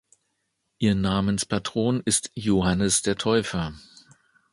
Ihr 0.79 0.95
Namenspatron 0.95 2.01
ist 2.03 2.31
Johannes 2.33 3.03
der 3.03 3.17
Täufer. 3.19 3.75